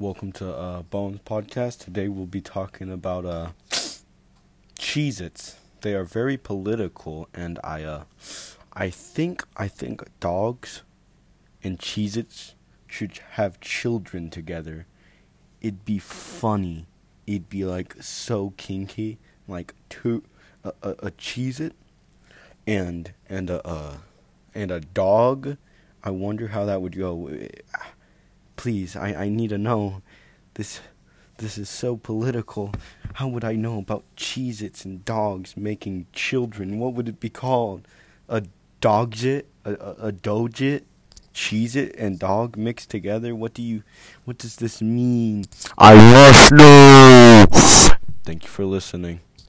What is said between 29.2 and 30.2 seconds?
need to know.